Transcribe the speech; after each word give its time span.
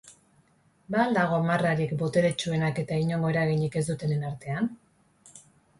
Ba 0.95 1.01
al 1.03 1.13
dago 1.17 1.37
marrarik 1.49 1.93
boteretsuenak 2.01 2.83
eta 2.85 2.99
inongo 3.05 3.33
eraginik 3.35 3.79
ez 3.83 3.87
dutenen 3.93 4.29
artean? 4.33 4.77